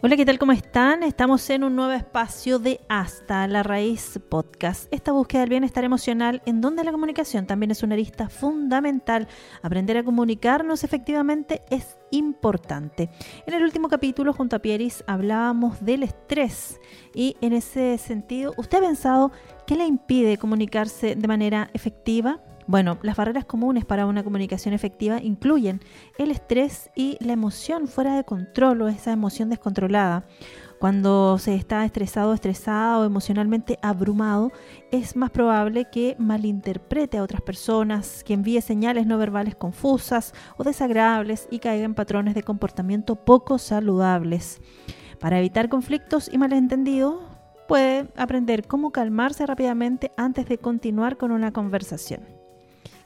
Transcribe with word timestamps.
Hola, 0.00 0.16
¿qué 0.16 0.24
tal? 0.24 0.38
¿Cómo 0.38 0.52
están? 0.52 1.02
Estamos 1.02 1.50
en 1.50 1.64
un 1.64 1.74
nuevo 1.74 1.90
espacio 1.90 2.60
de 2.60 2.78
Hasta 2.88 3.48
la 3.48 3.64
Raíz 3.64 4.20
Podcast. 4.28 4.86
Esta 4.92 5.10
búsqueda 5.10 5.40
del 5.40 5.50
bienestar 5.50 5.82
emocional 5.82 6.40
en 6.46 6.60
donde 6.60 6.84
la 6.84 6.92
comunicación 6.92 7.48
también 7.48 7.72
es 7.72 7.82
una 7.82 7.94
arista 7.94 8.28
fundamental. 8.28 9.26
Aprender 9.60 9.96
a 9.96 10.04
comunicarnos 10.04 10.84
efectivamente 10.84 11.62
es 11.68 11.96
importante. 12.12 13.10
En 13.44 13.54
el 13.54 13.64
último 13.64 13.88
capítulo 13.88 14.32
junto 14.32 14.54
a 14.54 14.60
Pieris 14.60 15.02
hablábamos 15.08 15.84
del 15.84 16.04
estrés 16.04 16.78
y 17.12 17.36
en 17.40 17.52
ese 17.52 17.98
sentido, 17.98 18.54
¿usted 18.56 18.78
ha 18.78 18.82
pensado 18.82 19.32
qué 19.66 19.74
le 19.74 19.84
impide 19.84 20.38
comunicarse 20.38 21.16
de 21.16 21.26
manera 21.26 21.70
efectiva? 21.74 22.40
Bueno, 22.68 22.98
las 23.00 23.16
barreras 23.16 23.46
comunes 23.46 23.86
para 23.86 24.04
una 24.04 24.22
comunicación 24.22 24.74
efectiva 24.74 25.22
incluyen 25.22 25.80
el 26.18 26.30
estrés 26.30 26.90
y 26.94 27.16
la 27.18 27.32
emoción 27.32 27.88
fuera 27.88 28.14
de 28.14 28.24
control 28.24 28.82
o 28.82 28.88
esa 28.88 29.10
emoción 29.10 29.48
descontrolada. 29.48 30.26
Cuando 30.78 31.38
se 31.38 31.54
está 31.54 31.86
estresado, 31.86 32.34
estresada 32.34 32.98
o 32.98 33.06
emocionalmente 33.06 33.78
abrumado, 33.80 34.52
es 34.92 35.16
más 35.16 35.30
probable 35.30 35.86
que 35.90 36.14
malinterprete 36.18 37.16
a 37.16 37.22
otras 37.22 37.40
personas, 37.40 38.22
que 38.22 38.34
envíe 38.34 38.60
señales 38.60 39.06
no 39.06 39.16
verbales 39.16 39.54
confusas 39.54 40.34
o 40.58 40.62
desagradables 40.62 41.48
y 41.50 41.60
caiga 41.60 41.86
en 41.86 41.94
patrones 41.94 42.34
de 42.34 42.42
comportamiento 42.42 43.16
poco 43.16 43.56
saludables. 43.56 44.60
Para 45.18 45.38
evitar 45.38 45.70
conflictos 45.70 46.28
y 46.30 46.36
malentendidos, 46.36 47.14
puede 47.66 48.08
aprender 48.14 48.66
cómo 48.66 48.90
calmarse 48.90 49.46
rápidamente 49.46 50.12
antes 50.18 50.46
de 50.46 50.58
continuar 50.58 51.16
con 51.16 51.30
una 51.30 51.50
conversación. 51.50 52.37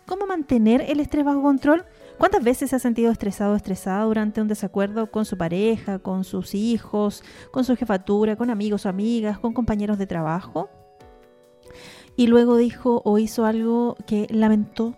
¿Cómo 0.06 0.26
mantener 0.26 0.82
el 0.88 1.00
estrés 1.00 1.24
bajo 1.24 1.42
control? 1.42 1.84
¿Cuántas 2.18 2.42
veces 2.42 2.70
se 2.70 2.76
ha 2.76 2.78
sentido 2.78 3.10
estresado 3.10 3.52
o 3.52 3.56
estresada 3.56 4.04
durante 4.04 4.40
un 4.40 4.48
desacuerdo 4.48 5.10
con 5.10 5.24
su 5.24 5.36
pareja, 5.36 5.98
con 5.98 6.24
sus 6.24 6.54
hijos, 6.54 7.22
con 7.50 7.64
su 7.64 7.76
jefatura, 7.76 8.36
con 8.36 8.50
amigos 8.50 8.86
o 8.86 8.88
amigas, 8.88 9.38
con 9.38 9.52
compañeros 9.52 9.98
de 9.98 10.06
trabajo? 10.06 10.68
Y 12.16 12.26
luego 12.26 12.56
dijo 12.56 13.00
o 13.04 13.18
hizo 13.18 13.46
algo 13.46 13.96
que 14.06 14.26
lamentó. 14.30 14.94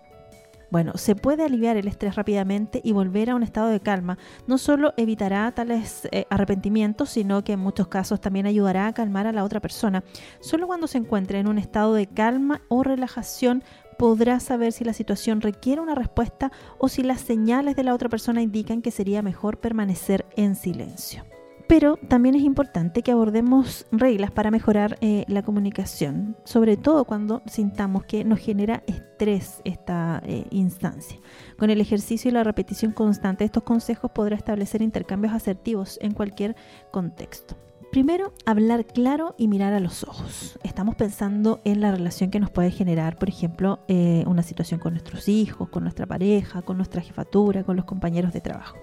Bueno, 0.71 0.93
se 0.95 1.15
puede 1.15 1.45
aliviar 1.45 1.77
el 1.77 1.87
estrés 1.87 2.15
rápidamente 2.15 2.81
y 2.83 2.91
volver 2.91 3.29
a 3.29 3.35
un 3.35 3.43
estado 3.43 3.69
de 3.69 3.79
calma. 3.79 4.17
No 4.45 4.57
solo 4.57 4.93
evitará 4.97 5.49
tales 5.53 6.07
eh, 6.11 6.25
arrepentimientos, 6.29 7.11
sino 7.11 7.43
que 7.43 7.53
en 7.53 7.59
muchos 7.59 7.87
casos 7.87 8.19
también 8.19 8.45
ayudará 8.45 8.87
a 8.87 8.93
calmar 8.93 9.25
a 9.27 9.31
la 9.31 9.43
otra 9.43 9.61
persona. 9.61 10.03
Solo 10.41 10.67
cuando 10.67 10.87
se 10.87 10.97
encuentre 10.97 11.39
en 11.39 11.47
un 11.47 11.59
estado 11.59 11.93
de 11.93 12.07
calma 12.07 12.61
o 12.67 12.83
relajación 12.83 13.63
podrá 13.97 14.39
saber 14.39 14.71
si 14.71 14.83
la 14.83 14.93
situación 14.93 15.41
requiere 15.41 15.81
una 15.81 15.95
respuesta 15.95 16.51
o 16.77 16.87
si 16.87 17.03
las 17.03 17.21
señales 17.21 17.75
de 17.75 17.83
la 17.83 17.93
otra 17.93 18.09
persona 18.09 18.41
indican 18.41 18.81
que 18.81 18.91
sería 18.91 19.21
mejor 19.21 19.59
permanecer 19.59 20.25
en 20.35 20.55
silencio. 20.55 21.23
Pero 21.67 21.97
también 22.07 22.35
es 22.35 22.43
importante 22.43 23.01
que 23.01 23.11
abordemos 23.11 23.87
reglas 23.91 24.29
para 24.29 24.51
mejorar 24.51 24.97
eh, 25.01 25.25
la 25.27 25.41
comunicación, 25.41 26.37
sobre 26.43 26.77
todo 26.77 27.05
cuando 27.05 27.41
sintamos 27.47 28.05
que 28.05 28.23
nos 28.23 28.39
genera 28.39 28.83
estrés 28.85 29.61
esta 29.63 30.21
eh, 30.25 30.45
instancia. 30.51 31.19
Con 31.57 31.71
el 31.71 31.81
ejercicio 31.81 32.29
y 32.29 32.33
la 32.33 32.43
repetición 32.43 32.91
constante 32.91 33.43
de 33.43 33.47
estos 33.47 33.63
consejos 33.63 34.11
podrá 34.11 34.35
establecer 34.35 34.83
intercambios 34.83 35.33
asertivos 35.33 35.97
en 36.01 36.13
cualquier 36.13 36.55
contexto. 36.91 37.55
Primero, 37.95 38.33
hablar 38.45 38.85
claro 38.87 39.35
y 39.37 39.47
mirar 39.47 39.71
a 39.71 39.79
los 39.79 40.03
ojos. 40.03 40.59
Estamos 40.63 40.95
pensando 40.95 41.61
en 41.63 41.79
la 41.79 41.93
relación 41.93 42.29
que 42.29 42.41
nos 42.41 42.51
puede 42.51 42.69
generar, 42.69 43.15
por 43.15 43.29
ejemplo, 43.29 43.79
eh, 43.87 44.25
una 44.27 44.43
situación 44.43 44.81
con 44.81 44.91
nuestros 44.91 45.29
hijos, 45.29 45.69
con 45.69 45.83
nuestra 45.83 46.05
pareja, 46.05 46.61
con 46.61 46.75
nuestra 46.75 47.01
jefatura, 47.01 47.63
con 47.63 47.77
los 47.77 47.85
compañeros 47.85 48.33
de 48.33 48.41
trabajo. 48.41 48.75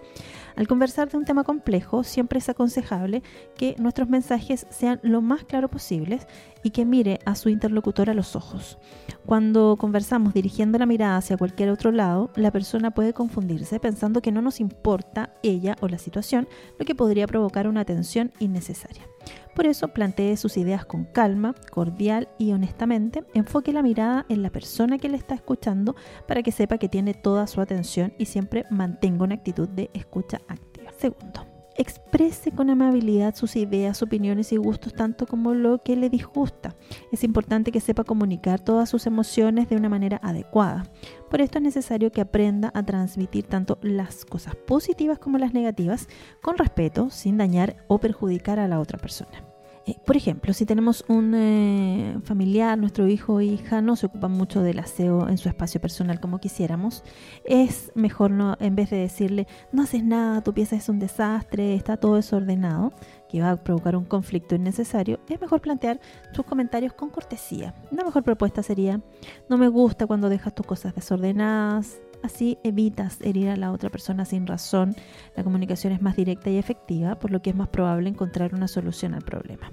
Al 0.56 0.68
conversar 0.68 1.10
de 1.10 1.16
un 1.16 1.24
tema 1.24 1.44
complejo, 1.44 2.04
siempre 2.04 2.38
es 2.38 2.48
aconsejable 2.48 3.22
que 3.56 3.74
nuestros 3.78 4.08
mensajes 4.08 4.66
sean 4.70 5.00
lo 5.02 5.22
más 5.22 5.44
claros 5.44 5.70
posibles 5.70 6.26
y 6.62 6.70
que 6.70 6.84
mire 6.84 7.20
a 7.24 7.34
su 7.34 7.48
interlocutor 7.48 8.10
a 8.10 8.14
los 8.14 8.36
ojos. 8.36 8.78
Cuando 9.26 9.76
conversamos 9.78 10.34
dirigiendo 10.34 10.78
la 10.78 10.86
mirada 10.86 11.16
hacia 11.16 11.36
cualquier 11.36 11.70
otro 11.70 11.92
lado, 11.92 12.30
la 12.36 12.50
persona 12.50 12.90
puede 12.90 13.12
confundirse 13.12 13.80
pensando 13.80 14.22
que 14.22 14.32
no 14.32 14.42
nos 14.42 14.60
importa 14.60 15.34
ella 15.42 15.76
o 15.80 15.88
la 15.88 15.98
situación, 15.98 16.48
lo 16.78 16.84
que 16.84 16.94
podría 16.94 17.26
provocar 17.26 17.66
una 17.66 17.84
tensión 17.84 18.32
innecesaria. 18.38 19.06
Por 19.54 19.66
eso 19.66 19.88
plantee 19.88 20.36
sus 20.36 20.56
ideas 20.56 20.84
con 20.84 21.04
calma, 21.04 21.54
cordial 21.70 22.28
y 22.38 22.52
honestamente. 22.52 23.24
Enfoque 23.34 23.72
la 23.72 23.82
mirada 23.82 24.24
en 24.28 24.42
la 24.42 24.50
persona 24.50 24.98
que 24.98 25.08
le 25.08 25.16
está 25.16 25.34
escuchando 25.34 25.94
para 26.26 26.42
que 26.42 26.52
sepa 26.52 26.78
que 26.78 26.88
tiene 26.88 27.14
toda 27.14 27.46
su 27.46 27.60
atención 27.60 28.14
y 28.18 28.26
siempre 28.26 28.64
mantenga 28.70 29.24
una 29.24 29.34
actitud 29.34 29.68
de 29.68 29.90
escucha 29.92 30.40
activa. 30.48 30.90
Segundo, 30.98 31.51
exprese 31.76 32.52
con 32.52 32.70
amabilidad 32.70 33.34
sus 33.34 33.56
ideas, 33.56 34.02
opiniones 34.02 34.52
y 34.52 34.56
gustos, 34.56 34.94
tanto 34.94 35.26
como 35.26 35.54
lo 35.54 35.78
que 35.78 35.96
le 35.96 36.10
disgusta. 36.10 36.74
Es 37.10 37.24
importante 37.24 37.72
que 37.72 37.80
sepa 37.80 38.04
comunicar 38.04 38.60
todas 38.60 38.88
sus 38.88 39.06
emociones 39.06 39.68
de 39.68 39.76
una 39.76 39.88
manera 39.88 40.20
adecuada. 40.22 40.84
Por 41.30 41.40
esto 41.40 41.58
es 41.58 41.64
necesario 41.64 42.12
que 42.12 42.20
aprenda 42.20 42.70
a 42.74 42.82
transmitir 42.82 43.46
tanto 43.46 43.78
las 43.82 44.24
cosas 44.24 44.54
positivas 44.56 45.18
como 45.18 45.38
las 45.38 45.54
negativas 45.54 46.08
con 46.42 46.58
respeto, 46.58 47.10
sin 47.10 47.36
dañar 47.36 47.84
o 47.88 47.98
perjudicar 47.98 48.58
a 48.58 48.68
la 48.68 48.80
otra 48.80 48.98
persona. 48.98 49.51
Eh, 49.84 49.96
por 50.06 50.16
ejemplo, 50.16 50.52
si 50.52 50.64
tenemos 50.64 51.04
un 51.08 51.34
eh, 51.34 52.16
familiar, 52.22 52.78
nuestro 52.78 53.08
hijo 53.08 53.34
o 53.34 53.40
hija 53.40 53.82
no 53.82 53.96
se 53.96 54.06
ocupa 54.06 54.28
mucho 54.28 54.62
del 54.62 54.78
aseo 54.78 55.28
en 55.28 55.38
su 55.38 55.48
espacio 55.48 55.80
personal 55.80 56.20
como 56.20 56.38
quisiéramos, 56.38 57.02
es 57.44 57.90
mejor 57.96 58.30
no, 58.30 58.56
en 58.60 58.76
vez 58.76 58.90
de 58.90 58.98
decirle, 58.98 59.48
no 59.72 59.82
haces 59.82 60.04
nada, 60.04 60.40
tu 60.42 60.54
pieza 60.54 60.76
es 60.76 60.88
un 60.88 61.00
desastre, 61.00 61.74
está 61.74 61.96
todo 61.96 62.14
desordenado, 62.14 62.92
que 63.28 63.40
va 63.40 63.50
a 63.50 63.56
provocar 63.56 63.96
un 63.96 64.04
conflicto 64.04 64.54
innecesario, 64.54 65.18
es 65.28 65.40
mejor 65.40 65.60
plantear 65.60 66.00
tus 66.32 66.44
comentarios 66.44 66.92
con 66.92 67.10
cortesía. 67.10 67.74
Una 67.90 68.04
mejor 68.04 68.22
propuesta 68.22 68.62
sería, 68.62 69.00
no 69.48 69.58
me 69.58 69.66
gusta 69.66 70.06
cuando 70.06 70.28
dejas 70.28 70.54
tus 70.54 70.66
cosas 70.66 70.94
desordenadas, 70.94 72.00
Así 72.22 72.58
evitas 72.62 73.20
herir 73.20 73.50
a 73.50 73.56
la 73.56 73.72
otra 73.72 73.90
persona 73.90 74.24
sin 74.24 74.46
razón. 74.46 74.94
La 75.36 75.44
comunicación 75.44 75.92
es 75.92 76.02
más 76.02 76.16
directa 76.16 76.50
y 76.50 76.58
efectiva, 76.58 77.18
por 77.18 77.30
lo 77.30 77.42
que 77.42 77.50
es 77.50 77.56
más 77.56 77.68
probable 77.68 78.08
encontrar 78.08 78.54
una 78.54 78.68
solución 78.68 79.14
al 79.14 79.22
problema. 79.22 79.72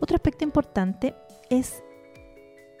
Otro 0.00 0.16
aspecto 0.16 0.44
importante 0.44 1.14
es 1.50 1.82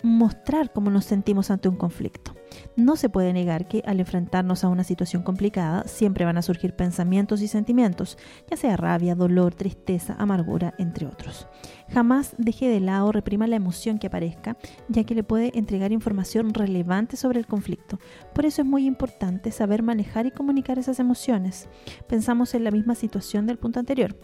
mostrar 0.02 0.72
cómo 0.72 0.90
nos 0.90 1.04
sentimos 1.04 1.50
ante 1.50 1.68
un 1.68 1.76
conflicto. 1.76 2.34
No 2.76 2.96
se 2.96 3.08
puede 3.08 3.32
negar 3.32 3.66
que 3.68 3.82
al 3.86 4.00
enfrentarnos 4.00 4.64
a 4.64 4.68
una 4.68 4.84
situación 4.84 5.22
complicada 5.22 5.84
siempre 5.88 6.24
van 6.24 6.36
a 6.36 6.42
surgir 6.42 6.74
pensamientos 6.74 7.40
y 7.42 7.48
sentimientos, 7.48 8.18
ya 8.48 8.56
sea 8.56 8.76
rabia, 8.76 9.14
dolor, 9.14 9.54
tristeza, 9.54 10.14
amargura, 10.18 10.74
entre 10.78 11.06
otros. 11.06 11.46
Jamás 11.92 12.34
deje 12.38 12.68
de 12.68 12.80
lado 12.80 13.06
o 13.06 13.12
reprima 13.12 13.46
la 13.46 13.56
emoción 13.56 13.98
que 13.98 14.06
aparezca, 14.06 14.56
ya 14.88 15.04
que 15.04 15.14
le 15.14 15.24
puede 15.24 15.56
entregar 15.58 15.92
información 15.92 16.54
relevante 16.54 17.16
sobre 17.16 17.38
el 17.38 17.46
conflicto. 17.46 17.98
Por 18.34 18.46
eso 18.46 18.62
es 18.62 18.68
muy 18.68 18.86
importante 18.86 19.50
saber 19.50 19.82
manejar 19.82 20.26
y 20.26 20.30
comunicar 20.30 20.78
esas 20.78 21.00
emociones. 21.00 21.68
Pensamos 22.08 22.54
en 22.54 22.64
la 22.64 22.70
misma 22.70 22.94
situación 22.94 23.46
del 23.46 23.58
punto 23.58 23.80
anterior 23.80 24.16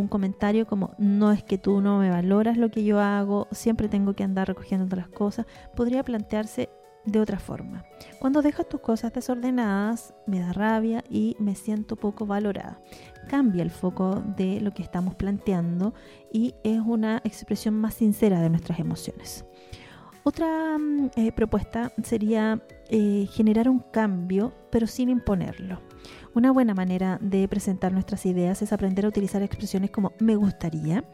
un 0.00 0.08
comentario 0.08 0.66
como 0.66 0.94
no 0.98 1.32
es 1.32 1.42
que 1.42 1.58
tú 1.58 1.80
no 1.80 1.98
me 1.98 2.10
valoras 2.10 2.56
lo 2.56 2.70
que 2.70 2.84
yo 2.84 3.00
hago, 3.00 3.48
siempre 3.50 3.88
tengo 3.88 4.14
que 4.14 4.24
andar 4.24 4.48
recogiendo 4.48 4.86
otras 4.86 5.08
cosas, 5.08 5.46
podría 5.74 6.04
plantearse 6.04 6.70
de 7.04 7.20
otra 7.20 7.38
forma. 7.38 7.84
Cuando 8.18 8.42
dejas 8.42 8.68
tus 8.68 8.80
cosas 8.80 9.12
desordenadas, 9.12 10.14
me 10.26 10.40
da 10.40 10.52
rabia 10.52 11.02
y 11.08 11.36
me 11.38 11.54
siento 11.54 11.96
poco 11.96 12.26
valorada. 12.26 12.80
Cambia 13.28 13.62
el 13.62 13.70
foco 13.70 14.22
de 14.36 14.60
lo 14.60 14.72
que 14.72 14.82
estamos 14.82 15.14
planteando 15.14 15.94
y 16.32 16.54
es 16.64 16.80
una 16.80 17.20
expresión 17.24 17.74
más 17.74 17.94
sincera 17.94 18.40
de 18.40 18.50
nuestras 18.50 18.78
emociones. 18.78 19.44
Otra 20.24 20.78
mm, 20.78 21.10
eh, 21.16 21.32
propuesta 21.32 21.92
sería 22.02 22.62
eh, 22.88 23.26
generar 23.32 23.68
un 23.68 23.80
cambio, 23.80 24.52
pero 24.70 24.86
sin 24.86 25.08
imponerlo. 25.08 25.80
Una 26.34 26.52
buena 26.52 26.74
manera 26.74 27.18
de 27.20 27.48
presentar 27.48 27.92
nuestras 27.92 28.24
ideas 28.26 28.62
es 28.62 28.72
aprender 28.72 29.04
a 29.04 29.08
utilizar 29.08 29.42
expresiones 29.42 29.90
como 29.90 30.12
me 30.20 30.36
gustaría. 30.36 31.04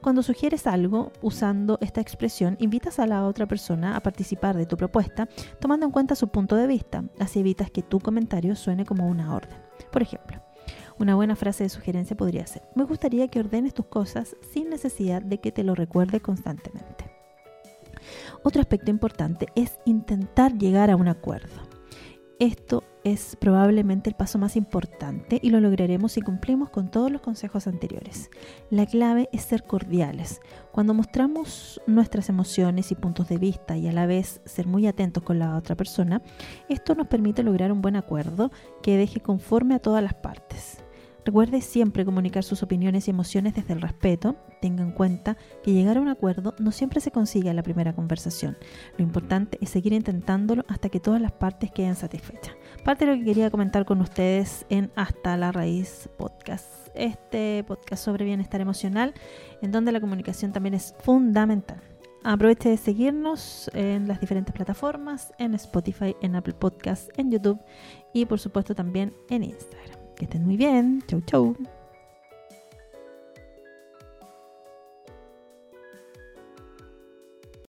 Cuando 0.00 0.22
sugieres 0.22 0.66
algo 0.66 1.12
usando 1.22 1.78
esta 1.80 2.00
expresión, 2.00 2.56
invitas 2.60 2.98
a 2.98 3.06
la 3.06 3.24
otra 3.26 3.46
persona 3.46 3.96
a 3.96 4.00
participar 4.00 4.56
de 4.56 4.66
tu 4.66 4.76
propuesta 4.76 5.28
tomando 5.60 5.86
en 5.86 5.92
cuenta 5.92 6.14
su 6.14 6.28
punto 6.28 6.56
de 6.56 6.66
vista. 6.66 7.04
Así 7.18 7.40
evitas 7.40 7.70
que 7.70 7.82
tu 7.82 8.00
comentario 8.00 8.54
suene 8.54 8.84
como 8.84 9.08
una 9.08 9.34
orden. 9.34 9.58
Por 9.90 10.02
ejemplo, 10.02 10.42
una 10.98 11.14
buena 11.14 11.36
frase 11.36 11.64
de 11.64 11.70
sugerencia 11.70 12.16
podría 12.16 12.46
ser, 12.46 12.62
me 12.74 12.84
gustaría 12.84 13.28
que 13.28 13.40
ordenes 13.40 13.74
tus 13.74 13.86
cosas 13.86 14.36
sin 14.52 14.70
necesidad 14.70 15.22
de 15.22 15.38
que 15.38 15.52
te 15.52 15.64
lo 15.64 15.74
recuerde 15.74 16.20
constantemente. 16.20 17.05
Otro 18.46 18.60
aspecto 18.60 18.92
importante 18.92 19.48
es 19.56 19.76
intentar 19.86 20.56
llegar 20.56 20.88
a 20.88 20.94
un 20.94 21.08
acuerdo. 21.08 21.62
Esto 22.38 22.84
es 23.02 23.34
probablemente 23.40 24.08
el 24.08 24.14
paso 24.14 24.38
más 24.38 24.54
importante 24.54 25.40
y 25.42 25.50
lo 25.50 25.58
lograremos 25.58 26.12
si 26.12 26.20
cumplimos 26.20 26.70
con 26.70 26.88
todos 26.88 27.10
los 27.10 27.22
consejos 27.22 27.66
anteriores. 27.66 28.30
La 28.70 28.86
clave 28.86 29.28
es 29.32 29.42
ser 29.42 29.64
cordiales. 29.64 30.40
Cuando 30.70 30.94
mostramos 30.94 31.80
nuestras 31.88 32.28
emociones 32.28 32.92
y 32.92 32.94
puntos 32.94 33.28
de 33.28 33.38
vista 33.38 33.76
y 33.76 33.88
a 33.88 33.92
la 33.92 34.06
vez 34.06 34.40
ser 34.44 34.68
muy 34.68 34.86
atentos 34.86 35.24
con 35.24 35.40
la 35.40 35.56
otra 35.56 35.74
persona, 35.74 36.22
esto 36.68 36.94
nos 36.94 37.08
permite 37.08 37.42
lograr 37.42 37.72
un 37.72 37.82
buen 37.82 37.96
acuerdo 37.96 38.52
que 38.80 38.96
deje 38.96 39.18
conforme 39.18 39.74
a 39.74 39.80
todas 39.80 40.04
las 40.04 40.14
partes. 40.14 40.85
Recuerde 41.26 41.60
siempre 41.60 42.04
comunicar 42.04 42.44
sus 42.44 42.62
opiniones 42.62 43.08
y 43.08 43.10
emociones 43.10 43.52
desde 43.52 43.72
el 43.72 43.80
respeto. 43.80 44.36
Tenga 44.60 44.84
en 44.84 44.92
cuenta 44.92 45.36
que 45.64 45.72
llegar 45.72 45.96
a 45.96 46.00
un 46.00 46.06
acuerdo 46.06 46.54
no 46.60 46.70
siempre 46.70 47.00
se 47.00 47.10
consigue 47.10 47.50
en 47.50 47.56
la 47.56 47.64
primera 47.64 47.96
conversación. 47.96 48.56
Lo 48.96 49.02
importante 49.02 49.58
es 49.60 49.70
seguir 49.70 49.92
intentándolo 49.92 50.64
hasta 50.68 50.88
que 50.88 51.00
todas 51.00 51.20
las 51.20 51.32
partes 51.32 51.72
queden 51.72 51.96
satisfechas. 51.96 52.54
Parte 52.84 53.06
de 53.06 53.12
lo 53.12 53.18
que 53.18 53.24
quería 53.24 53.50
comentar 53.50 53.84
con 53.84 54.00
ustedes 54.02 54.66
en 54.68 54.92
Hasta 54.94 55.36
la 55.36 55.50
Raíz 55.50 56.08
Podcast. 56.16 56.68
Este 56.94 57.64
podcast 57.66 58.04
sobre 58.04 58.24
bienestar 58.24 58.60
emocional, 58.60 59.12
en 59.62 59.72
donde 59.72 59.90
la 59.90 60.00
comunicación 60.00 60.52
también 60.52 60.74
es 60.74 60.94
fundamental. 61.00 61.82
Aproveche 62.22 62.68
de 62.68 62.76
seguirnos 62.76 63.68
en 63.74 64.06
las 64.06 64.20
diferentes 64.20 64.54
plataformas, 64.54 65.32
en 65.40 65.54
Spotify, 65.54 66.14
en 66.22 66.36
Apple 66.36 66.54
Podcasts, 66.54 67.10
en 67.16 67.32
YouTube 67.32 67.58
y 68.14 68.26
por 68.26 68.38
supuesto 68.38 68.76
también 68.76 69.12
en 69.28 69.42
Instagram. 69.42 70.05
Que 70.16 70.24
estén 70.24 70.44
muy 70.44 70.56
bien. 70.56 71.02
Chau, 71.06 71.20
chau. 71.20 71.56